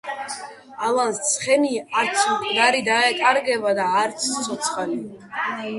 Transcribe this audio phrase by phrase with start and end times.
[0.87, 5.33] ალანს ცხენი არც მკვდარი დაეკარგება და არც ცოცხალიო